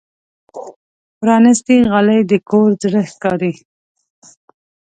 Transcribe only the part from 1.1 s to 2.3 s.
پرانستې غالۍ